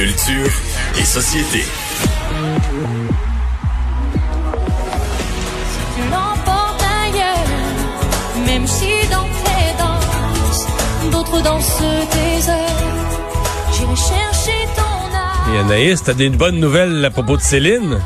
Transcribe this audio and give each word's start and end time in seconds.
Culture 0.00 0.50
et 0.98 1.04
société. 1.04 1.62
tu 5.94 6.02
l'emportes 6.10 6.82
ailleurs, 7.04 8.46
même 8.46 8.66
si 8.66 8.86
dans 9.10 9.28
tes 9.44 9.76
danses, 9.78 10.66
d'autres 11.12 11.42
dansent 11.42 11.82
tes 12.12 12.50
heures. 12.50 12.66
J'irai 13.74 13.96
chercher 13.96 14.66
ton 14.74 15.14
âme. 15.14 15.54
Et 15.54 15.58
Anaïs, 15.58 16.02
t'as 16.02 16.14
des 16.14 16.30
bonnes 16.30 16.60
nouvelles 16.60 17.04
à 17.04 17.10
propos 17.10 17.36
de 17.36 17.42
Céline? 17.42 18.00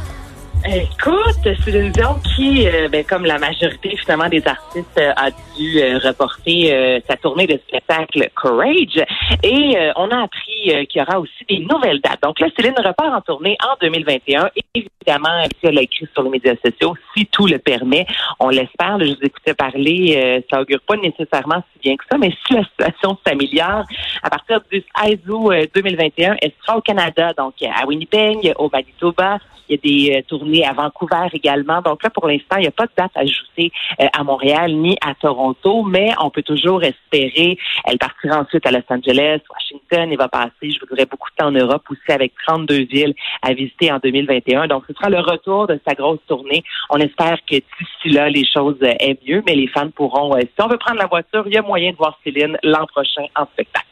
Écoute, 0.67 1.41
c'est 1.45 1.71
une 1.71 1.91
vision 1.91 2.15
qui, 2.35 2.67
euh, 2.67 2.89
ben, 2.89 3.05
comme 3.05 3.27
la 3.27 3.39
majorité 3.39 3.97
finalement 3.99 4.31
des 4.31 4.47
artistes, 4.47 4.99
euh, 4.99 5.13
a 5.15 5.31
dû 5.31 5.79
euh, 5.79 5.99
reporter 5.99 7.03
sa 7.07 7.17
tournée 7.17 7.47
de 7.47 7.61
spectacle 7.69 8.31
Courage. 8.35 9.05
Et 9.43 9.77
on 9.97 10.09
a 10.11 10.23
appris 10.23 10.87
qu'il 10.89 11.01
y 11.01 11.03
aura 11.03 11.21
aussi 11.21 11.45
des 11.49 11.59
nouvelles 11.59 12.01
dates. 12.01 12.23
Donc 12.23 12.41
là, 12.41 12.49
Céline 12.57 12.75
repart 12.79 13.15
en 13.15 13.21
tournée 13.21 13.57
en 13.63 13.77
2021. 13.81 14.49
Et 14.57 14.63
évidemment, 14.75 15.47
elle 15.63 15.79
a 15.79 15.83
écrit 15.83 16.09
sur 16.13 16.23
les 16.23 16.31
médias 16.31 16.55
sociaux, 16.65 16.95
si 17.15 17.27
tout 17.27 17.47
le 17.47 17.59
permet, 17.59 18.07
on 18.41 18.49
l'espère. 18.49 18.99
Je 19.01 19.15
vous 19.15 19.23
écoutais 19.23 19.55
parler, 19.55 20.45
ça 20.51 20.61
augure 20.61 20.81
pas 20.81 20.97
nécessairement 20.97 21.63
si 21.73 21.81
bien 21.81 21.97
que 21.97 22.05
ça, 22.11 22.19
mais 22.19 22.33
si 22.47 22.55
la 22.55 22.65
situation 22.65 23.19
s'améliore, 23.27 23.85
à 24.23 24.31
partir 24.31 24.61
du 24.71 24.83
16 25.05 25.19
août 25.29 25.53
euh, 25.53 25.67
2021, 25.75 26.37
elle 26.41 26.53
sera 26.63 26.79
au 26.79 26.81
Canada, 26.81 27.33
donc 27.37 27.55
à 27.63 27.87
Winnipeg, 27.87 28.55
au 28.59 28.71
Manitoba. 28.73 29.39
Il 29.69 29.77
y 29.77 29.79
a 29.79 29.83
des 29.83 30.19
euh, 30.19 30.23
à 30.63 30.73
Vancouver 30.73 31.27
également. 31.33 31.81
Donc 31.83 32.03
là, 32.03 32.11
pour 32.11 32.29
l'instant, 32.29 32.57
il 32.59 32.63
n'y 32.63 32.69
a 32.69 32.73
pas 32.73 32.87
de 32.87 32.93
date 32.97 33.13
ajoutée 33.15 33.73
euh, 34.01 34.07
à 34.13 34.23
Montréal 34.23 34.75
ni 34.75 34.97
à 35.05 35.15
Toronto, 35.15 35.83
mais 35.83 36.13
on 36.21 36.31
peut 36.31 36.43
toujours 36.43 36.83
espérer. 36.85 37.59
Elle 37.85 37.99
partira 37.99 38.41
ensuite 38.41 38.67
à 38.67 38.71
Los 38.71 38.85
Angeles, 38.89 39.41
Washington. 39.51 40.11
Elle 40.13 40.19
va 40.19 40.29
passer, 40.29 40.71
je 40.71 40.79
vous 40.81 40.95
dirais, 40.95 41.07
beaucoup 41.07 41.31
de 41.31 41.37
temps 41.37 41.49
en 41.49 41.53
Europe 41.53 41.83
aussi 41.91 42.13
avec 42.13 42.33
32 42.47 42.85
villes 42.85 43.15
à 43.43 43.53
visiter 43.55 43.91
en 43.91 43.99
2021. 43.99 44.69
Donc, 44.69 44.85
ce 44.87 44.95
sera 44.95 45.11
le 45.11 45.21
retour 45.21 45.67
de 45.67 45.81
sa 45.87 45.95
grosse 45.95 46.21
tournée. 46.29 46.63
On 46.91 46.99
espère 46.99 47.39
que 47.47 47.57
d'ici 47.57 48.11
là, 48.11 48.29
les 48.29 48.45
choses 48.47 48.79
euh, 48.83 48.93
aient 49.01 49.19
mieux, 49.27 49.43
mais 49.47 49.55
les 49.55 49.69
fans 49.69 49.91
pourront, 49.91 50.37
euh, 50.37 50.41
si 50.41 50.63
on 50.63 50.69
veut 50.69 50.79
prendre 50.79 50.99
la 50.99 51.07
voiture, 51.07 51.45
il 51.47 51.55
y 51.55 51.57
a 51.57 51.63
moyen 51.63 51.93
de 51.93 51.97
voir 51.97 52.19
Céline 52.23 52.59
l'an 52.63 52.87
prochain 52.87 53.25
en 53.37 53.47
spectacle. 53.47 53.87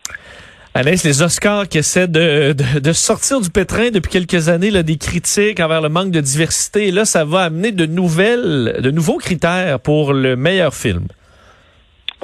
Anaïs, 0.74 1.04
les 1.04 1.20
Oscars 1.20 1.68
qui 1.68 1.76
essaient 1.76 2.08
de, 2.08 2.54
de, 2.54 2.92
sortir 2.94 3.42
du 3.42 3.50
pétrin 3.50 3.90
depuis 3.90 4.10
quelques 4.10 4.48
années, 4.48 4.70
là, 4.70 4.82
des 4.82 4.96
critiques 4.96 5.60
envers 5.60 5.82
le 5.82 5.90
manque 5.90 6.10
de 6.10 6.20
diversité. 6.20 6.90
Là, 6.90 7.04
ça 7.04 7.26
va 7.26 7.42
amener 7.42 7.72
de 7.72 7.84
nouvelles, 7.84 8.78
de 8.82 8.90
nouveaux 8.90 9.18
critères 9.18 9.80
pour 9.80 10.14
le 10.14 10.34
meilleur 10.34 10.74
film. 10.74 11.08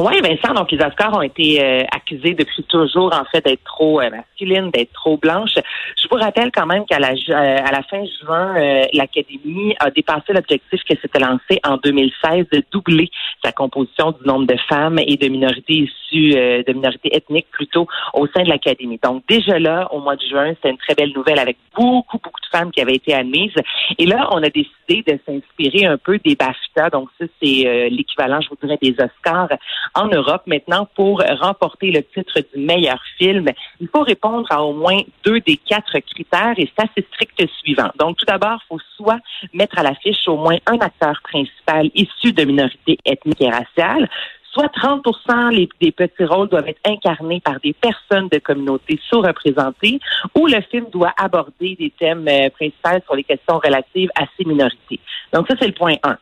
Oui, 0.00 0.20
Vincent, 0.22 0.54
donc 0.54 0.70
les 0.70 0.78
Oscars 0.78 1.16
ont 1.16 1.22
été 1.22 1.60
euh, 1.60 1.82
accusés 1.91 2.34
depuis 2.34 2.62
toujours, 2.68 3.12
en 3.12 3.24
fait, 3.24 3.44
d'être 3.44 3.64
trop 3.64 4.00
euh, 4.00 4.08
masculines, 4.10 4.70
d'être 4.70 4.92
trop 4.92 5.16
blanches. 5.16 5.58
Je 6.00 6.06
vous 6.08 6.22
rappelle 6.22 6.52
quand 6.54 6.66
même 6.66 6.86
qu'à 6.86 7.00
la, 7.00 7.10
euh, 7.10 7.58
à 7.64 7.72
la 7.72 7.82
fin 7.82 8.04
juin, 8.22 8.56
euh, 8.56 8.84
l'Académie 8.92 9.74
a 9.80 9.91
dépassé 9.91 10.32
l'objectif 10.32 10.80
que 10.88 10.96
s'était 11.00 11.19
lancé 11.19 11.60
en 11.64 11.78
2016 11.78 12.47
de 12.53 12.62
doubler 12.70 13.10
sa 13.44 13.50
composition 13.50 14.12
du 14.12 14.25
nombre 14.25 14.47
de 14.47 14.56
femmes 14.69 15.00
et 15.00 15.16
de 15.16 15.26
minorités 15.26 15.88
issues, 15.88 16.37
euh, 16.37 16.62
de 16.66 16.72
minorités 16.72 17.14
ethniques 17.16 17.50
plutôt, 17.50 17.88
au 18.14 18.28
sein 18.28 18.44
de 18.44 18.48
l'Académie. 18.48 19.00
Donc 19.03 19.25
déjà 19.28 19.58
là, 19.58 19.88
au 19.92 20.00
mois 20.00 20.14
de 20.14 20.22
juin, 20.22 20.54
c'était 20.54 20.70
une 20.70 20.78
très 20.78 20.94
belle 20.94 21.12
nouvelle 21.12 21.41
avec 21.41 21.56
beaucoup, 21.76 22.19
beaucoup 22.19 22.41
de 22.41 22.56
femmes 22.56 22.70
qui 22.70 22.81
avaient 22.81 22.94
été 22.94 23.14
admises. 23.14 23.53
Et 23.98 24.06
là, 24.06 24.28
on 24.31 24.42
a 24.42 24.48
décidé 24.48 25.03
de 25.06 25.19
s'inspirer 25.26 25.87
un 25.87 25.98
peu 25.98 26.19
des 26.25 26.37
BAFTA. 26.37 26.91
Donc 26.91 27.08
ça, 27.19 27.26
c'est 27.42 27.88
l'équivalent, 27.91 28.41
je 28.41 28.48
vous 28.48 28.56
dirais, 28.62 28.78
des 28.81 28.94
Oscars 28.98 29.48
en 29.94 30.06
Europe 30.09 30.43
maintenant 30.47 30.88
pour 30.94 31.22
remporter 31.41 31.91
le 31.91 32.03
titre 32.03 32.41
du 32.54 32.60
meilleur 32.60 33.00
film. 33.19 33.47
Il 33.81 33.88
faut 33.88 34.03
répondre 34.03 34.47
à 34.50 34.62
au 34.62 34.72
moins 34.72 35.00
deux 35.25 35.41
des 35.41 35.56
quatre 35.56 35.99
critères 36.00 36.54
et 36.56 36.71
c'est 36.76 36.84
assez 36.84 37.06
strict 37.12 37.41
suivant. 37.60 37.91
Donc 37.99 38.16
tout 38.16 38.26
d'abord, 38.26 38.59
il 38.65 38.66
faut 38.69 38.81
soit 38.97 39.21
mettre 39.53 39.78
à 39.78 39.82
l'affiche 39.82 40.26
au 40.26 40.37
moins 40.37 40.56
un 40.66 40.78
acteur 40.78 41.21
principal 41.22 41.91
issu 41.94 42.32
de 42.32 42.44
minorités 42.44 42.99
ethniques 43.04 43.41
et 43.41 43.50
raciales, 43.50 44.09
soit 44.53 44.69
30 44.71 45.06
les- 45.53 45.69
des 45.81 45.93
petits 45.93 46.25
rôles 46.25 46.49
doivent 46.49 46.69
être 46.69 46.81
incarnés 46.87 47.41
par 47.41 47.60
des 47.60 47.75
personnes 47.75 48.28
de 48.28 48.38
communautés 48.38 48.99
sous-représentées, 49.09 50.00
ou 50.34 50.47
le 50.47 50.60
film 50.70 50.87
doit 50.91 51.12
aborder 51.19 51.76
des 51.78 51.91
thèmes 51.99 52.26
euh, 52.28 52.49
principaux 52.50 53.05
sur 53.05 53.15
les 53.15 53.25
questions 53.25 53.59
relatives 53.59 54.10
à 54.19 54.25
ces 54.37 54.44
minorités. 54.44 55.00
Donc 55.32 55.47
ça, 55.49 55.55
c'est 55.60 55.66
le 55.66 55.75
point 55.75 55.94
1. 56.03 56.16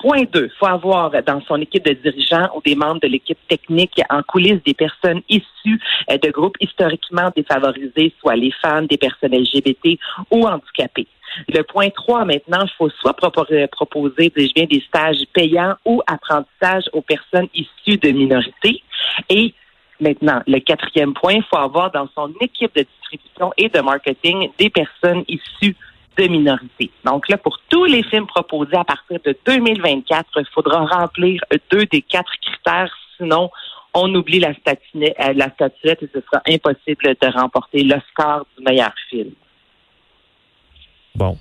Point 0.00 0.24
2, 0.32 0.44
il 0.44 0.50
faut 0.58 0.66
avoir 0.66 1.10
dans 1.10 1.42
son 1.42 1.60
équipe 1.60 1.84
de 1.84 1.92
dirigeants 1.92 2.48
ou 2.56 2.62
des 2.64 2.74
membres 2.74 3.00
de 3.00 3.08
l'équipe 3.08 3.38
technique 3.48 4.00
en 4.08 4.22
coulisses 4.22 4.62
des 4.64 4.72
personnes 4.72 5.20
issues 5.28 5.78
euh, 6.10 6.16
de 6.16 6.30
groupes 6.30 6.56
historiquement 6.58 7.30
défavorisés, 7.36 8.14
soit 8.18 8.36
les 8.36 8.52
femmes, 8.62 8.86
des 8.86 8.96
personnes 8.96 9.34
LGBT 9.34 9.98
ou 10.30 10.46
handicapées. 10.46 11.06
Le 11.48 11.62
point 11.62 11.90
3, 11.90 12.24
maintenant, 12.24 12.62
il 12.62 12.70
faut 12.78 12.88
soit 12.88 13.14
euh, 13.52 13.66
proposer, 13.70 14.32
dis-je 14.34 14.54
bien, 14.54 14.64
des 14.64 14.82
stages 14.88 15.22
payants 15.34 15.74
ou 15.84 16.00
apprentissage 16.06 16.84
aux 16.94 17.02
personnes 17.02 17.48
issues 17.54 17.98
de 17.98 18.10
minorités. 18.10 18.82
Et 19.28 19.52
maintenant, 20.00 20.40
le 20.46 20.60
quatrième 20.60 21.12
point, 21.12 21.34
il 21.34 21.44
faut 21.44 21.58
avoir 21.58 21.90
dans 21.90 22.08
son 22.14 22.32
équipe 22.40 22.74
de 22.74 22.84
distribution 22.84 23.52
et 23.58 23.68
de 23.68 23.80
marketing 23.80 24.48
des 24.58 24.70
personnes 24.70 25.24
issues 25.28 25.76
de 26.16 26.26
minorités. 26.26 26.90
Donc 27.04 27.28
là, 27.28 27.38
pour 27.38 27.58
tous 27.68 27.84
les 27.84 28.02
films 28.02 28.26
proposés 28.26 28.76
à 28.76 28.84
partir 28.84 29.18
de 29.24 29.36
2024, 29.46 30.28
il 30.36 30.46
faudra 30.52 30.84
remplir 30.84 31.40
deux 31.70 31.86
des 31.86 32.02
quatre 32.02 32.32
critères, 32.42 32.92
sinon 33.16 33.50
on 33.94 34.14
oublie 34.14 34.38
la 34.38 34.54
statuette, 34.54 35.16
euh, 35.20 35.32
la 35.34 35.50
statuette 35.50 36.02
et 36.02 36.08
ce 36.12 36.20
sera 36.20 36.42
impossible 36.46 37.16
de 37.20 37.32
remporter 37.32 37.82
l'Oscar 37.82 38.44
du 38.56 38.64
meilleur 38.64 38.92
film. 39.08 39.32
Bon. 41.14 41.36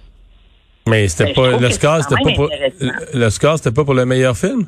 Mais 0.88 1.08
c'était 1.08 1.34
Ben, 1.34 1.60
pas 1.60 1.70
c'était 2.02 2.24
pas 2.24 2.34
pour 2.36 2.50
score, 3.32 3.58
c'était 3.58 3.72
pas 3.72 3.86
pour 3.86 3.94
le 3.94 4.06
meilleur 4.06 4.36
film? 4.36 4.68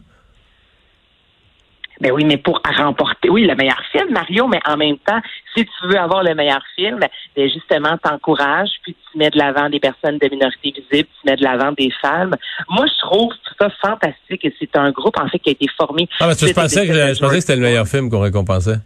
Ben 2.01 2.11
oui, 2.11 2.25
mais 2.25 2.37
pour 2.37 2.59
remporter, 2.77 3.29
oui, 3.29 3.45
le 3.45 3.53
meilleur 3.53 3.79
film, 3.91 4.11
Mario, 4.11 4.47
mais 4.47 4.59
en 4.65 4.75
même 4.75 4.97
temps, 4.97 5.21
si 5.55 5.63
tu 5.63 5.87
veux 5.87 5.99
avoir 5.99 6.23
le 6.23 6.33
meilleur 6.33 6.63
film, 6.75 6.99
ben 7.35 7.47
justement, 7.47 7.95
t'encourages, 8.01 8.71
puis 8.81 8.95
tu 8.95 9.17
mets 9.19 9.29
de 9.29 9.37
l'avant 9.37 9.69
des 9.69 9.79
personnes 9.79 10.17
de 10.17 10.27
minorité 10.27 10.73
visible, 10.75 11.07
tu 11.21 11.29
mets 11.29 11.35
de 11.35 11.43
l'avant 11.43 11.71
des 11.73 11.91
femmes. 12.01 12.35
Moi, 12.69 12.87
je 12.87 13.05
trouve 13.05 13.31
ça 13.59 13.69
fantastique 13.79 14.43
et 14.43 14.55
c'est 14.59 14.75
un 14.75 14.89
groupe, 14.89 15.15
en 15.19 15.27
fait, 15.27 15.37
qui 15.37 15.49
a 15.49 15.51
été 15.51 15.67
formé. 15.77 16.09
Ah, 16.19 16.25
mais 16.25 16.33
je 16.33 16.37
suite 16.39 16.57
aux 16.57 16.61
pensais 16.61 16.87
que 16.87 16.93
je 16.93 17.19
pensais 17.19 17.35
que 17.35 17.41
c'était 17.41 17.55
le 17.55 17.61
meilleur 17.61 17.87
film 17.87 18.09
qu'on 18.09 18.21
récompensait. 18.21 18.79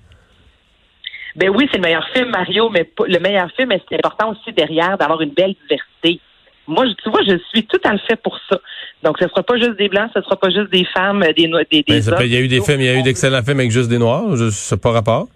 Ben 1.38 1.50
oui, 1.50 1.70
c'est 1.72 1.78
le 1.78 1.84
meilleur 1.84 2.08
film, 2.14 2.32
Mario, 2.32 2.70
mais 2.70 2.90
le 3.08 3.20
meilleur 3.20 3.50
film, 3.52 3.70
mais 3.70 3.82
c'est 3.88 3.96
important 3.96 4.32
aussi 4.32 4.52
derrière 4.52 4.98
d'avoir 4.98 5.22
une 5.22 5.32
belle 5.32 5.56
diversité. 5.64 6.20
Moi, 6.68 6.86
tu 7.04 7.10
vois, 7.10 7.22
je 7.28 7.38
suis 7.50 7.66
tout 7.66 7.80
à 7.84 7.98
fait 8.00 8.16
pour 8.16 8.40
ça. 8.50 8.60
Donc, 9.04 9.18
ce 9.22 9.28
sera 9.28 9.44
pas 9.44 9.58
juste 9.58 9.78
des 9.78 9.88
blancs, 9.90 10.10
ce 10.16 10.22
sera 10.22 10.36
pas 10.36 10.50
juste 10.50 10.72
des 10.72 10.86
femmes, 10.86 11.22
euh, 11.24 11.32
des 11.34 11.48
no- 11.48 11.60
des, 11.72 11.84
peut- 11.84 12.26
il 12.26 12.34
y 12.34 12.38
a 12.38 12.40
eu 12.42 12.48
des 12.48 12.62
films, 12.62 12.82
il 12.82 12.86
y 12.86 12.90
a 12.90 12.96
eu 12.96 13.04
d'excellents 13.04 13.44
films 13.44 13.60
avec 13.60 13.72
juste 13.72 13.90
des 13.90 14.00
noirs, 14.00 14.24
sais 14.50 14.78
pas 14.78 14.92
rapport? 14.92 15.28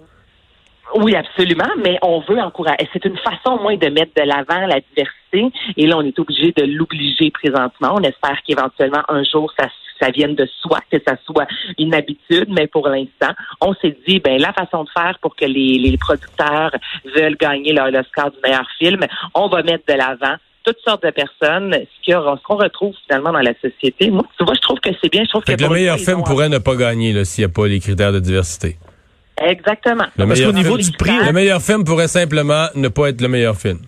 Oui, 0.95 1.15
absolument, 1.15 1.69
mais 1.85 1.99
on 2.01 2.19
veut 2.21 2.39
encourager. 2.39 2.89
C'est 2.91 3.05
une 3.05 3.17
façon, 3.17 3.59
au 3.59 3.61
moins, 3.61 3.75
de 3.77 3.89
mettre 3.89 4.11
de 4.17 4.23
l'avant 4.23 4.65
la 4.65 4.79
diversité. 4.79 5.51
Et 5.77 5.85
là, 5.85 5.97
on 5.97 6.01
est 6.01 6.17
obligé 6.17 6.51
de 6.51 6.63
l'obliger 6.65 7.29
présentement. 7.29 7.93
On 7.93 8.01
espère 8.01 8.39
qu'éventuellement, 8.47 9.03
un 9.07 9.21
jour, 9.23 9.53
ça, 9.59 9.67
ça 10.01 10.09
vienne 10.09 10.33
de 10.33 10.47
soi, 10.61 10.79
que 10.91 10.97
ça 11.07 11.15
soit 11.27 11.45
une 11.77 11.93
habitude. 11.93 12.47
Mais 12.49 12.65
pour 12.65 12.87
l'instant, 12.87 13.35
on 13.61 13.75
s'est 13.75 13.95
dit, 14.07 14.19
ben, 14.19 14.41
la 14.41 14.51
façon 14.51 14.83
de 14.85 14.89
faire 14.89 15.19
pour 15.21 15.35
que 15.35 15.45
les, 15.45 15.77
les 15.77 15.95
producteurs 15.97 16.71
veulent 17.15 17.37
gagner 17.37 17.71
le- 17.71 17.91
l'Oscar 17.91 18.31
du 18.31 18.37
meilleur 18.43 18.67
film, 18.79 19.01
on 19.35 19.47
va 19.47 19.61
mettre 19.61 19.83
de 19.87 19.93
l'avant 19.93 20.37
toutes 20.73 20.83
sortes 20.83 21.03
de 21.03 21.11
personnes, 21.11 21.75
ce 22.05 22.37
qu'on 22.43 22.55
retrouve 22.55 22.93
finalement 23.07 23.31
dans 23.31 23.39
la 23.39 23.53
société. 23.61 24.09
Moi, 24.11 24.23
tu 24.37 24.43
vois, 24.45 24.53
je 24.55 24.61
trouve 24.61 24.79
que 24.79 24.89
c'est 25.01 25.11
bien. 25.11 25.23
Je 25.23 25.29
trouve 25.29 25.43
Fait 25.45 25.55
que 25.55 25.63
le 25.63 25.69
meilleur 25.69 25.97
film 25.97 26.19
ont- 26.19 26.23
pourrait 26.23 26.49
ne 26.49 26.57
pas 26.59 26.75
gagner 26.75 27.23
s'il 27.25 27.43
n'y 27.43 27.45
a 27.45 27.53
pas 27.53 27.67
les 27.67 27.79
critères 27.79 28.11
de 28.11 28.19
diversité. 28.19 28.77
Exactement. 29.41 30.05
Le 30.17 30.27
Parce 30.27 30.41
qu'au 30.41 30.51
niveau 30.51 30.77
du 30.77 30.91
prix, 30.91 31.11
le 31.25 31.31
meilleur 31.31 31.61
film 31.61 31.83
pourrait 31.83 32.07
simplement 32.07 32.67
ne 32.75 32.87
pas 32.89 33.09
être 33.09 33.21
le 33.21 33.29
meilleur 33.29 33.55
film. 33.55 33.79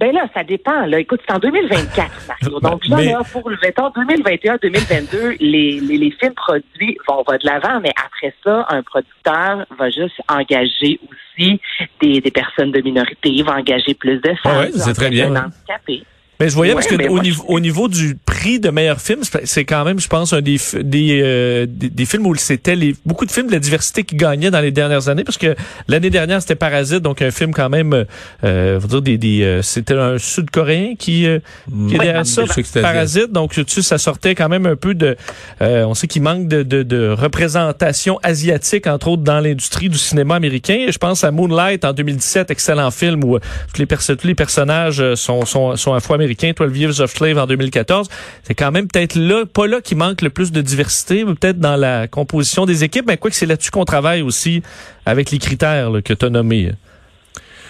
Ben 0.00 0.12
là, 0.14 0.26
ça 0.32 0.44
dépend. 0.44 0.86
Là. 0.86 1.00
Écoute, 1.00 1.20
c'est 1.26 1.34
en 1.34 1.38
2024, 1.40 2.10
Mario. 2.28 2.60
Donc 2.60 2.86
là, 2.86 2.96
Mais- 2.98 3.12
là 3.12 3.22
pour 3.32 3.50
le 3.50 3.56
mettons, 3.62 3.88
2021-2022, 3.88 5.36
les, 5.40 5.80
les, 5.80 5.98
les 5.98 6.10
films 6.12 6.34
produits 6.34 6.96
vont 7.08 7.22
va 7.26 7.36
de 7.38 7.46
l'avant, 7.46 7.80
mais 7.80 7.92
après 8.04 8.32
ça, 8.44 8.66
un 8.70 8.82
producteur 8.82 9.66
va 9.78 9.90
juste 9.90 10.20
engager 10.28 11.00
aussi 11.10 11.60
des, 12.00 12.20
des 12.20 12.30
personnes 12.30 12.70
de 12.72 12.80
minorité, 12.80 13.30
il 13.30 13.44
va 13.44 13.56
engager 13.56 13.94
plus 13.94 14.18
de 14.20 14.34
femmes. 14.42 14.58
ouais, 14.58 14.70
c'est 14.72 14.86
va 14.90 14.94
très 14.94 15.10
bien. 15.10 15.34
handicapés. 15.34 16.04
Mais 16.40 16.48
je 16.48 16.54
voyais 16.54 16.72
Ouais, 16.74 16.80
parce 16.82 16.86
que 16.86 17.08
au 17.08 17.20
niveau, 17.20 17.42
je- 17.48 17.52
au 17.52 17.60
niveau 17.60 17.88
du 17.88 18.16
prix 18.24 18.60
de 18.60 18.70
meilleur 18.70 19.00
film, 19.00 19.22
c'est 19.44 19.64
quand 19.64 19.84
même, 19.84 19.98
je 19.98 20.06
pense, 20.06 20.32
un 20.32 20.40
des 20.40 20.58
des, 20.82 21.20
euh, 21.22 21.66
des, 21.68 21.88
des 21.90 22.04
films 22.04 22.26
où 22.26 22.34
c'était 22.36 22.76
les 22.76 22.94
beaucoup 23.04 23.26
de 23.26 23.32
films 23.32 23.48
de 23.48 23.52
la 23.52 23.58
diversité 23.58 24.04
qui 24.04 24.14
gagnaient 24.14 24.50
dans 24.52 24.60
les 24.60 24.70
dernières 24.70 25.08
années, 25.08 25.24
parce 25.24 25.38
que 25.38 25.56
l'année 25.88 26.10
dernière 26.10 26.40
c'était 26.40 26.54
Parasite, 26.54 27.00
donc 27.00 27.22
un 27.22 27.30
film 27.32 27.52
quand 27.52 27.68
même, 27.68 28.04
euh, 28.44 28.78
dire 28.80 29.02
des, 29.02 29.18
des 29.18 29.42
euh, 29.42 29.62
c'était 29.62 29.94
un 29.94 30.18
Sud-Coréen 30.18 30.94
qui, 30.96 31.26
euh, 31.26 31.40
qui 31.88 31.94
est 31.96 31.98
derrière 31.98 32.26
ça, 32.26 32.42
Parasite, 32.82 33.32
donc 33.32 33.52
tu 33.54 33.64
sais, 33.66 33.82
ça 33.82 33.98
sortait 33.98 34.34
quand 34.36 34.48
même 34.48 34.66
un 34.66 34.76
peu 34.76 34.94
de, 34.94 35.16
euh, 35.60 35.84
on 35.84 35.94
sait 35.94 36.06
qu'il 36.06 36.22
manque 36.22 36.46
de, 36.46 36.62
de, 36.62 36.84
de 36.84 37.08
représentation 37.08 38.20
asiatique 38.22 38.86
entre 38.86 39.08
autres 39.08 39.22
dans 39.22 39.40
l'industrie 39.40 39.88
du 39.88 39.98
cinéma 39.98 40.36
américain. 40.36 40.86
Je 40.88 40.98
pense 40.98 41.24
à 41.24 41.30
Moonlight 41.30 41.84
en 41.84 41.92
2017, 41.92 42.50
excellent 42.50 42.90
film 42.90 43.24
où 43.24 43.36
euh, 43.36 43.40
tous 43.72 43.80
les, 43.80 43.86
perso- 43.86 44.14
tous 44.16 44.26
les 44.26 44.34
personnages 44.34 45.00
euh, 45.00 45.16
sont, 45.16 45.44
sont, 45.44 45.74
sont 45.76 45.94
afro-américains. 46.28 46.52
12 46.56 46.78
Years 46.78 47.00
of 47.00 47.10
Slave 47.10 47.38
en 47.38 47.46
2014. 47.46 48.08
C'est 48.42 48.54
quand 48.54 48.70
même 48.70 48.88
peut-être 48.88 49.14
là, 49.16 49.44
pas 49.46 49.66
là 49.66 49.80
qui 49.80 49.94
manque 49.94 50.22
le 50.22 50.30
plus 50.30 50.52
de 50.52 50.60
diversité, 50.60 51.24
mais 51.24 51.34
peut-être 51.34 51.58
dans 51.58 51.76
la 51.76 52.08
composition 52.08 52.66
des 52.66 52.84
équipes. 52.84 53.06
Mais 53.06 53.16
quoi 53.16 53.30
que 53.30 53.36
c'est 53.36 53.46
là-dessus 53.46 53.70
qu'on 53.70 53.84
travaille 53.84 54.22
aussi 54.22 54.62
avec 55.06 55.30
les 55.30 55.38
critères 55.38 55.90
là, 55.90 56.02
que 56.02 56.12
tu 56.12 56.24
as 56.24 56.30
nommés. 56.30 56.72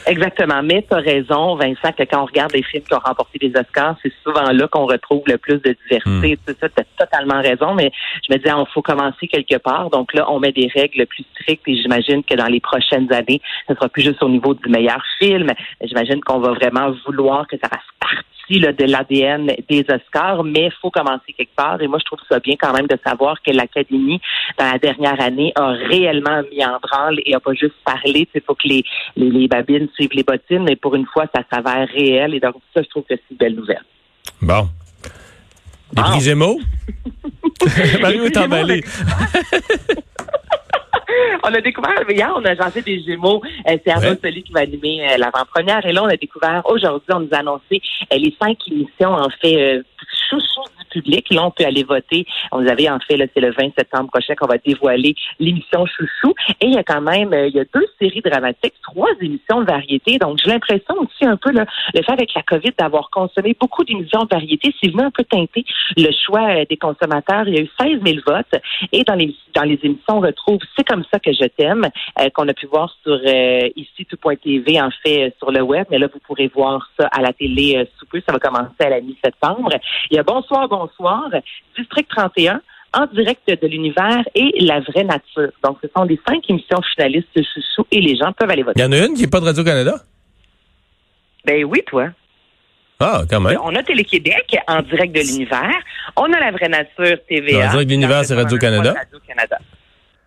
Exactement. 0.08 0.62
Mais 0.62 0.84
tu 0.88 0.96
as 0.96 1.00
raison, 1.00 1.56
Vincent, 1.56 1.92
que 1.92 2.02
quand 2.04 2.22
on 2.22 2.24
regarde 2.24 2.52
les 2.54 2.62
films 2.62 2.82
qui 2.82 2.94
ont 2.94 3.00
remporté 3.04 3.38
des 3.38 3.52
Oscars, 3.58 3.96
c'est 4.02 4.12
souvent 4.24 4.50
là 4.52 4.66
qu'on 4.66 4.86
retrouve 4.86 5.22
le 5.26 5.36
plus 5.36 5.58
de 5.60 5.76
diversité. 5.82 6.38
Ça, 6.46 6.68
tu 6.68 6.80
as 6.80 7.04
totalement 7.06 7.42
raison. 7.42 7.74
Mais 7.74 7.90
je 8.26 8.32
me 8.32 8.38
dis, 8.38 8.46
il 8.46 8.72
faut 8.72 8.80
commencer 8.80 9.28
quelque 9.28 9.58
part. 9.58 9.90
Donc 9.90 10.14
là, 10.14 10.30
on 10.30 10.40
met 10.40 10.52
des 10.52 10.70
règles 10.74 11.04
plus 11.06 11.24
strictes 11.34 11.62
et 11.66 11.76
j'imagine 11.76 12.24
que 12.24 12.34
dans 12.34 12.46
les 12.46 12.60
prochaines 12.60 13.12
années, 13.12 13.42
ce 13.68 13.74
sera 13.74 13.88
plus 13.90 14.02
juste 14.02 14.22
au 14.22 14.30
niveau 14.30 14.54
du 14.54 14.68
meilleur 14.70 15.02
film. 15.18 15.50
J'imagine 15.82 16.20
qu'on 16.20 16.38
va 16.38 16.52
vraiment 16.52 16.90
vouloir 17.06 17.46
que 17.46 17.56
ça 17.62 17.68
fasse 17.68 17.80
partie 18.00 18.37
là, 18.54 18.72
de 18.72 18.84
l'ADN 18.84 19.46
des 19.68 19.84
Oscars, 19.88 20.42
mais 20.44 20.66
il 20.66 20.72
faut 20.80 20.90
commencer 20.90 21.32
quelque 21.36 21.54
part. 21.54 21.80
Et 21.82 21.86
moi, 21.86 21.98
je 21.98 22.04
trouve 22.04 22.18
ça 22.28 22.40
bien 22.40 22.56
quand 22.58 22.72
même 22.72 22.86
de 22.86 22.98
savoir 23.04 23.40
que 23.42 23.50
l'Académie, 23.50 24.20
dans 24.58 24.70
la 24.70 24.78
dernière 24.78 25.20
année, 25.20 25.52
a 25.54 25.68
réellement 25.68 26.42
mis 26.50 26.64
en 26.64 26.78
branle 26.80 27.20
et 27.24 27.34
a 27.34 27.40
pas 27.40 27.52
juste 27.52 27.74
parlé. 27.84 28.28
Il 28.34 28.40
faut 28.40 28.54
que 28.54 28.68
les, 28.68 28.84
les, 29.16 29.30
les 29.30 29.48
babines 29.48 29.88
suivent 29.94 30.14
les 30.14 30.22
bottines, 30.22 30.64
mais 30.64 30.76
pour 30.76 30.94
une 30.94 31.06
fois, 31.06 31.26
ça 31.34 31.42
s'avère 31.52 31.88
réel. 31.88 32.34
Et 32.34 32.40
donc, 32.40 32.54
ça, 32.74 32.82
je 32.82 32.88
trouve 32.88 33.04
que 33.04 33.14
c'est 33.14 33.30
une 33.30 33.36
belle 33.36 33.54
nouvelle. 33.54 33.84
Bon. 34.40 34.68
Les 35.96 36.02
prix 36.02 36.20
Gémeaux? 36.20 36.58
Mario 38.00 38.24
est 38.24 38.36
emballé. 38.36 38.84
On 41.48 41.54
a 41.54 41.60
découvert, 41.60 42.02
hier, 42.08 42.32
on 42.36 42.44
a 42.44 42.54
lancé 42.54 42.82
des 42.82 43.00
Gémeaux. 43.02 43.42
Euh, 43.68 43.76
c'est 43.84 43.90
Arnaud 43.90 44.08
Ouais. 44.08 44.18
Soli 44.22 44.42
qui 44.42 44.52
va 44.52 44.60
animer 44.60 45.08
euh, 45.08 45.16
l'avant-première. 45.18 45.84
Et 45.86 45.92
là, 45.92 46.02
on 46.02 46.08
a 46.08 46.16
découvert, 46.16 46.62
aujourd'hui, 46.66 47.08
on 47.12 47.20
nous 47.20 47.28
a 47.32 47.38
annoncé 47.38 47.80
euh, 48.12 48.16
les 48.16 48.34
cinq 48.40 48.56
émissions, 48.70 49.12
en 49.12 49.28
fait, 49.40 49.56
euh, 49.56 49.82
chouchou 50.30 50.62
du 50.77 50.77
public. 50.88 51.26
Là, 51.30 51.46
on 51.46 51.50
peut 51.50 51.64
aller 51.64 51.84
voter. 51.84 52.26
On 52.52 52.66
avait, 52.66 52.88
en 52.88 52.98
fait, 53.00 53.16
c'est 53.34 53.40
le 53.40 53.50
20 53.50 53.70
septembre 53.76 54.10
prochain 54.10 54.34
qu'on 54.34 54.46
va 54.46 54.58
dévoiler 54.58 55.14
l'émission 55.38 55.86
chouchou. 55.86 56.34
Et 56.60 56.66
il 56.66 56.74
y 56.74 56.78
a 56.78 56.82
quand 56.82 57.00
même, 57.00 57.32
euh, 57.32 57.48
il 57.48 57.54
y 57.54 57.60
a 57.60 57.64
deux 57.72 57.86
séries 58.00 58.22
dramatiques, 58.22 58.74
trois 58.82 59.10
émissions 59.20 59.60
de 59.60 59.66
variété. 59.66 60.18
Donc, 60.18 60.38
j'ai 60.42 60.50
l'impression 60.50 60.94
aussi 60.98 61.24
un 61.24 61.36
peu, 61.36 61.50
là, 61.52 61.66
le 61.94 62.02
fait 62.02 62.12
avec 62.12 62.34
la 62.34 62.42
COVID 62.42 62.72
d'avoir 62.78 63.10
consommé 63.10 63.56
beaucoup 63.58 63.84
d'émissions 63.84 64.24
de 64.24 64.28
variété, 64.30 64.74
c'est 64.80 64.90
venu 64.90 65.02
un 65.02 65.10
peu 65.10 65.24
teinter 65.24 65.64
le 65.96 66.10
choix 66.12 66.48
euh, 66.48 66.64
des 66.68 66.76
consommateurs. 66.76 67.46
Il 67.46 67.54
y 67.54 67.58
a 67.58 67.62
eu 67.62 67.70
16 67.80 68.00
000 68.04 68.18
votes. 68.26 68.62
Et 68.92 69.04
dans 69.04 69.14
les, 69.14 69.34
dans 69.54 69.64
les 69.64 69.78
émissions, 69.82 70.18
on 70.18 70.20
retrouve 70.20 70.58
C'est 70.76 70.86
comme 70.86 71.04
ça 71.12 71.18
que 71.18 71.32
je 71.32 71.46
t'aime, 71.46 71.88
euh, 72.20 72.28
qu'on 72.30 72.48
a 72.48 72.54
pu 72.54 72.66
voir 72.66 72.94
sur 73.02 73.12
euh, 73.12 73.68
ici 73.76 74.06
tout.tv, 74.06 74.80
en 74.80 74.90
fait, 75.02 75.34
sur 75.38 75.50
le 75.50 75.62
web. 75.62 75.86
Mais 75.90 75.98
là, 75.98 76.08
vous 76.12 76.20
pourrez 76.20 76.48
voir 76.48 76.90
ça 76.98 77.06
à 77.08 77.20
la 77.20 77.32
télé 77.32 77.88
sous 77.98 78.06
peu. 78.06 78.20
Ça 78.26 78.32
va 78.32 78.38
commencer 78.38 78.68
à 78.80 78.90
la 78.90 79.00
mi-septembre. 79.00 79.70
Il 80.10 80.16
y 80.16 80.18
a 80.18 80.22
Bonsoir, 80.28 80.68
bonsoir, 80.68 80.77
District 81.76 82.08
31 82.14 82.60
en 82.94 83.06
direct 83.06 83.42
de 83.46 83.66
l'univers 83.66 84.22
et 84.34 84.50
la 84.60 84.80
vraie 84.80 85.04
nature. 85.04 85.50
Donc, 85.62 85.78
ce 85.82 85.88
sont 85.94 86.04
les 86.04 86.18
cinq 86.26 86.48
émissions 86.48 86.80
finalistes 86.94 87.28
de 87.36 87.42
Chouchou 87.42 87.86
et 87.90 88.00
les 88.00 88.16
gens 88.16 88.32
peuvent 88.32 88.50
aller 88.50 88.62
Il 88.62 88.64
voter. 88.64 88.80
y 88.80 88.84
en 88.84 88.92
a 88.92 88.98
une 88.98 89.14
qui 89.14 89.22
n'est 89.22 89.26
pas 89.28 89.40
de 89.40 89.44
Radio-Canada? 89.44 89.94
Ben 91.44 91.64
oui, 91.64 91.82
toi. 91.86 92.08
Ah, 93.00 93.22
quand 93.30 93.40
même. 93.40 93.58
On 93.62 93.74
a 93.76 93.82
Télé-Québec 93.82 94.56
en 94.66 94.82
direct 94.82 95.14
de 95.14 95.20
l'univers. 95.20 95.70
On 96.16 96.32
a 96.32 96.40
la 96.40 96.50
vraie 96.50 96.68
nature 96.68 97.16
TVA. 97.28 97.68
En 97.68 97.70
direct 97.72 97.88
de 97.88 97.92
l'univers, 97.94 98.24
c'est 98.24 98.34
Radio-Canada. 98.34 98.94
Radio-Canada. 98.98 99.58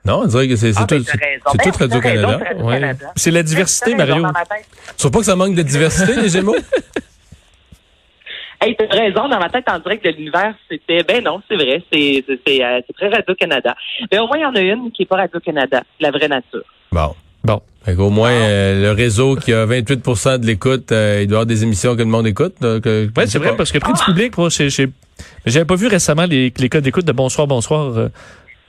Non, 0.05 0.21
on 0.21 0.25
dirait 0.27 0.47
que 0.47 0.55
c'est 0.55 0.71
Ah, 0.77 0.85
ben, 0.89 1.03
tout, 1.03 1.17
Ben, 1.19 1.39
tout 1.41 1.77
raison, 1.77 2.27
Radio-Canada. 2.29 3.11
c'est 3.15 3.31
la 3.31 3.43
diversité, 3.43 3.93
Mario. 3.95 4.25
Tu 4.25 4.93
trouves 4.97 5.11
pas 5.11 5.19
que 5.19 5.25
ça 5.25 5.35
manque 5.35 5.53
de 5.55 5.61
diversité, 5.63 6.15
les 6.15 6.29
Gémeaux? 6.29 6.55
Hey, 8.63 8.75
t'as 8.77 8.85
raison, 8.95 9.27
dans 9.27 9.39
ma 9.39 9.49
tête, 9.49 9.63
en 9.69 9.79
direct 9.79 10.05
de 10.05 10.11
l'univers, 10.11 10.53
c'était, 10.69 11.01
ben 11.03 11.23
non, 11.23 11.41
c'est 11.49 11.55
vrai, 11.55 11.81
c'est, 11.91 12.23
c'est, 12.27 12.39
c'est, 12.45 12.63
euh, 12.63 12.79
c'est 12.85 12.93
très 12.93 13.07
Radio-Canada. 13.09 13.75
Mais 14.11 14.19
au 14.19 14.27
moins, 14.27 14.37
il 14.37 14.41
y 14.41 14.45
en 14.45 14.53
a 14.55 14.59
une 14.61 14.91
qui 14.91 15.01
est 15.03 15.05
pas 15.07 15.15
Radio-Canada, 15.17 15.81
la 15.99 16.11
vraie 16.11 16.27
nature. 16.27 16.61
Bon. 16.91 17.15
Bon. 17.43 17.59
Fait 17.83 17.95
qu'au 17.95 18.11
moins, 18.11 18.29
euh, 18.29 18.83
le 18.83 18.91
réseau 18.91 19.35
qui 19.35 19.51
a 19.51 19.65
28% 19.65 20.37
de 20.37 20.45
l'écoute, 20.45 20.91
euh, 20.91 21.21
il 21.23 21.27
doit 21.27 21.37
y 21.37 21.37
avoir 21.37 21.45
des 21.47 21.63
émissions 21.63 21.93
que 21.95 21.99
le 22.01 22.05
monde 22.05 22.27
écoute. 22.27 22.53
donc, 22.61 22.85
euh, 22.85 23.07
Ouais, 23.17 23.25
je 23.25 23.31
c'est 23.31 23.39
vrai, 23.39 23.49
pas. 23.49 23.55
parce 23.55 23.71
que 23.71 23.79
prix 23.79 23.93
du 23.93 24.03
public, 24.03 24.37
moi, 24.37 24.49
j'ai, 24.49 24.69
j'ai- 24.69 24.89
j'avais 25.47 25.65
pas 25.65 25.75
vu 25.75 25.87
récemment 25.87 26.25
les, 26.25 26.53
les 26.55 26.69
codes 26.69 26.83
d'écoute 26.83 27.05
de 27.05 27.11
Bonsoir, 27.13 27.47
Bonsoir, 27.47 27.97
euh, 27.97 28.09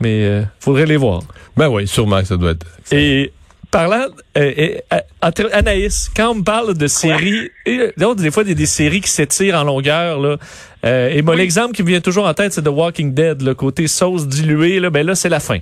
mais 0.01 0.25
euh, 0.25 0.43
faudrait 0.59 0.87
les 0.87 0.97
voir. 0.97 1.21
Ben 1.55 1.69
oui, 1.69 1.87
sûrement 1.87 2.21
que 2.21 2.27
ça 2.29 2.39
doit 2.39 2.53
être. 2.53 2.67
Et 2.93 3.31
parlant, 3.73 4.05
euh, 4.37 4.53
euh, 4.59 4.79
euh, 4.93 5.49
Anaïs, 5.53 6.11
quand 6.15 6.31
on 6.31 6.35
me 6.37 6.45
parle 6.45 6.77
de 6.77 6.87
séries, 6.87 7.51
et, 7.67 7.79
euh, 7.79 7.93
là, 7.97 8.15
des 8.15 8.31
fois, 8.31 8.45
il 8.45 8.51
y 8.51 8.53
a 8.53 8.55
des 8.55 8.67
séries 8.67 9.01
qui 9.01 9.11
s'étirent 9.11 9.57
en 9.57 9.65
longueur, 9.65 10.21
là. 10.21 10.37
Euh, 10.85 11.09
et 11.09 11.23
moi, 11.23 11.35
l'exemple 11.35 11.73
qui 11.73 11.83
me 11.83 11.89
vient 11.89 12.01
toujours 12.01 12.27
en 12.27 12.35
tête, 12.35 12.53
c'est 12.53 12.63
The 12.63 12.69
Walking 12.69 13.15
Dead, 13.15 13.43
le 13.43 13.55
côté 13.55 13.89
sauce 13.89 14.29
diluée, 14.29 14.79
là. 14.79 14.91
Ben 14.91 15.05
là, 15.05 15.17
c'est 15.17 15.29
la 15.29 15.41
fin. 15.41 15.59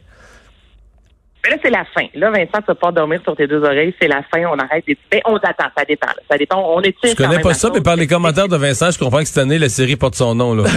Mais 1.45 1.51
là, 1.51 1.57
c'est 1.63 1.71
la 1.71 1.85
fin. 1.95 2.07
Là, 2.15 2.31
Vincent, 2.31 2.59
tu 2.59 2.67
vas 2.67 2.75
pas 2.75 2.93
dormir 2.93 3.21
sur 3.23 3.35
tes 3.35 3.47
deux 3.47 3.63
oreilles, 3.63 3.95
c'est 3.99 4.09
la 4.09 4.23
fin, 4.23 4.43
on 4.47 4.59
arrête 4.59 4.85
des... 4.87 4.99
Ben, 5.11 5.21
on 5.25 5.37
attend, 5.37 5.69
ça 5.75 5.85
dépend, 5.89 6.09
là. 6.09 6.23
Ça 6.31 6.37
dépend, 6.37 6.63
on 6.77 6.81
étire 6.81 7.11
Je 7.11 7.15
connais 7.15 7.41
pas 7.41 7.55
ça, 7.55 7.69
chose. 7.69 7.77
mais 7.77 7.83
par 7.83 7.97
les 7.97 8.07
commentaires 8.07 8.49
de 8.49 8.57
Vincent, 8.57 8.91
je 8.91 8.99
comprends 8.99 9.21
que 9.21 9.25
cette 9.27 9.39
année, 9.39 9.59
la 9.59 9.71
série 9.71 9.97
porte 9.97 10.17
son 10.17 10.35
nom. 10.35 10.55
Là. 10.55 10.65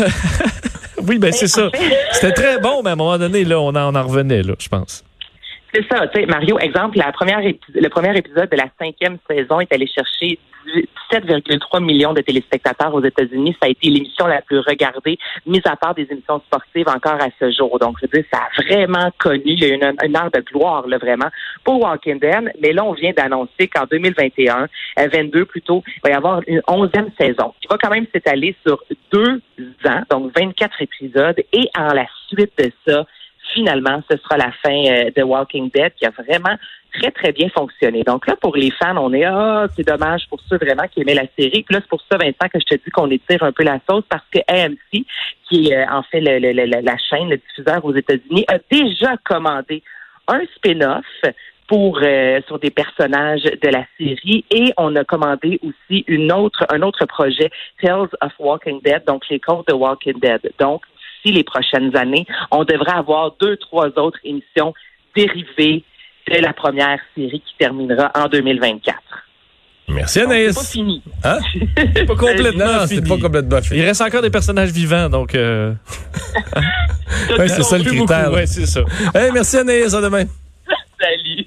Oui, 1.06 1.18
ben 1.18 1.34
c'est 1.34 1.48
ça. 1.48 1.70
C'était 2.14 2.32
très 2.32 2.60
bon, 2.60 2.82
mais 2.82 2.92
à 2.92 2.94
un 2.94 2.96
moment 2.96 3.18
donné, 3.18 3.44
là, 3.44 3.60
on 3.60 3.76
en, 3.76 3.94
on 3.94 3.96
en 3.96 4.04
revenait, 4.08 4.42
là, 4.42 4.54
je 4.58 4.70
pense. 4.70 5.04
C'est 5.74 5.86
ça, 5.92 6.08
tu 6.08 6.20
sais, 6.20 6.26
Mario, 6.28 6.60
exemple, 6.60 7.00
la 7.00 7.12
première 7.12 7.42
le 7.42 7.90
premier 7.90 8.16
épisode 8.16 8.50
de 8.50 8.58
la 8.58 8.68
cinquième 8.80 9.18
saison 9.28 9.60
est 9.60 9.74
allé 9.74 9.88
chercher 9.88 10.38
17,3 11.12 11.84
millions 11.84 12.14
de 12.14 12.22
téléspectateurs 12.22 12.94
aux 12.94 13.04
États-Unis. 13.04 13.56
Ça 13.60 13.68
a 13.68 13.70
été 13.70 13.90
l'émission 13.90 14.28
la 14.28 14.42
plus 14.42 14.60
regardée, 14.60 15.18
mis 15.46 15.62
à 15.66 15.76
part 15.76 15.96
des 15.96 16.08
émissions 16.12 16.42
sportives 16.46 16.88
encore 16.88 17.20
à 17.20 17.30
ce 17.40 17.52
jour. 17.52 17.80
Donc, 17.80 17.98
je 18.02 18.06
veux 18.06 18.22
dire, 18.22 18.30
ça 18.32 18.42
a 18.42 18.62
vraiment 18.62 19.10
connu, 19.18 19.42
il 19.46 19.64
y 19.64 19.66
a 19.66 19.70
eu 19.70 19.74
une, 19.74 19.94
une 20.04 20.16
heure 20.16 20.32
de 20.32 20.42
gloire, 20.42 20.88
là, 20.88 20.98
vraiment, 21.00 21.30
pour 21.64 21.82
Walking 21.82 22.20
Dead. 22.20 22.52
Mais 22.62 22.72
là, 22.72 22.84
on 22.86 22.94
vient 22.94 23.12
d'annoncer 23.12 23.68
qu'en 23.68 23.86
2021, 23.90 24.68
euh, 25.00 25.08
22 25.12 25.46
plutôt, 25.46 25.84
il 25.88 26.02
va 26.04 26.10
y 26.12 26.14
avoir 26.14 26.42
une 26.48 26.62
onzième 26.68 27.10
saison 27.20 27.54
qui 27.60 27.68
va 27.68 27.78
quand 27.82 27.90
même 27.90 28.06
s'étaler 28.14 28.56
sur 28.66 28.84
deux 29.12 29.42
ans, 29.88 30.04
donc 30.10 30.32
24 30.38 30.82
épisodes. 30.82 31.42
Et 31.52 31.70
en 31.78 31.94
la 31.94 32.06
suite 32.30 32.52
de 32.58 32.72
ça, 32.88 33.06
finalement, 33.54 34.02
ce 34.10 34.18
sera 34.18 34.38
la 34.38 34.52
fin 34.64 34.86
euh, 34.86 35.12
de 35.16 35.24
Walking 35.24 35.70
Dead 35.74 35.94
qui 35.96 36.06
a 36.06 36.12
vraiment 36.12 36.58
très, 36.94 37.12
très 37.12 37.32
bien 37.32 37.50
fonctionné. 37.50 38.04
Donc 38.04 38.28
là, 38.28 38.36
pour 38.40 38.56
les 38.56 38.72
fans, 38.72 38.98
on 38.98 39.14
est 39.14 39.26
Ah, 39.26 39.66
c'est 39.76 39.88
dommage 39.88 40.28
pour 40.30 40.40
ceux 40.48 40.58
vraiment 40.58 40.88
qui 40.88 41.02
aimaient 41.02 41.16
la 41.16 41.28
série. 41.38 41.64
Puis 41.64 41.74
là, 41.74 41.80
c'est 41.82 41.90
pour 41.90 42.04
ça, 42.10 42.18
Vincent, 42.18 42.50
que 42.54 42.60
je 42.60 42.66
te 42.66 42.76
dis 42.76 42.92
qu'on 42.92 43.10
étire 43.10 43.44
un 43.44 43.52
peu 43.52 43.64
la 43.64 43.80
sauce 43.90 44.04
parce 44.10 44.26
que 44.32 44.40
AMC, 44.48 45.06
qui 45.50 45.70
est 45.70 45.78
euh, 45.78 45.86
en 45.90 46.04
fait 46.04 46.22
la 46.22 46.98
chaîne, 46.98 47.30
le 47.30 47.38
diffuseur 47.38 47.84
aux 47.84 47.96
États-Unis, 47.96 48.46
a 48.48 48.58
déjà 48.72 49.18
commandé 49.26 49.84
un 50.28 50.42
spin-off 50.56 51.06
pour 51.68 52.00
euh, 52.04 52.42
sur 52.48 52.60
des 52.60 52.72
personnages 52.72 53.44
de 53.44 53.70
la 53.70 53.86
série 53.98 54.46
et 54.52 54.74
on 54.78 54.96
a 54.96 55.04
commandé 55.04 55.60
aussi 55.64 56.04
une 56.08 56.32
autre 56.32 56.66
un 56.70 56.82
autre 56.82 57.06
projet 57.06 57.50
Tales 57.82 58.10
of 58.22 58.32
Walking 58.38 58.82
Dead 58.82 59.04
donc 59.08 59.24
les 59.30 59.40
contes 59.40 59.68
de 59.68 59.74
Walking 59.74 60.20
Dead 60.20 60.42
donc 60.60 60.82
d'ici 61.24 61.34
les 61.36 61.44
prochaines 61.44 61.96
années 61.96 62.26
on 62.52 62.64
devrait 62.64 62.94
avoir 62.96 63.36
deux 63.40 63.58
trois 63.58 63.88
autres 63.98 64.20
émissions 64.24 64.74
dérivées 65.16 65.84
de 66.32 66.38
la 66.40 66.54
première 66.54 67.00
série 67.16 67.42
qui 67.42 67.56
terminera 67.58 68.12
en 68.16 68.28
2024 68.28 68.98
Merci 69.90 70.22
Anaïs. 70.22 70.54
c'est 70.56 70.62
pas 70.62 70.66
fini 70.72 71.04
Hein? 71.26 71.38
C'est 71.94 72.06
pas 72.06 72.16
complètement 72.16 72.66
Non, 72.66 72.80
c'est 72.88 72.96
fini. 72.96 73.10
pas 73.10 73.18
complètement 73.18 73.62
fini. 73.62 73.80
Il 73.82 73.86
reste 73.86 74.02
encore 74.02 74.22
des 74.22 74.30
personnages 74.30 74.72
vivants, 74.72 75.10
donc... 75.10 75.36
Euh... 75.36 75.74
Ouais, 77.38 77.48
c'est 77.48 77.64
ça 77.64 77.78
le 77.78 77.84
critère. 77.84 78.32
Ouais, 78.32 78.46
c'est 78.48 78.66
ça. 78.66 78.82
Hey, 79.14 79.32
merci 79.34 79.58
Anaïs, 79.58 79.94
à 79.94 80.02
demain. 80.02 80.24
salut 81.00 81.46